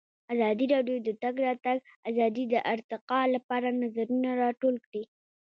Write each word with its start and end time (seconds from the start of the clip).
ازادي 0.33 0.65
راډیو 0.73 0.97
د 1.01 1.05
د 1.07 1.09
تګ 1.23 1.35
راتګ 1.47 1.77
ازادي 2.09 2.43
د 2.53 2.55
ارتقا 2.73 3.19
لپاره 3.35 3.77
نظرونه 3.81 4.29
راټول 4.43 4.75
کړي. 4.85 5.03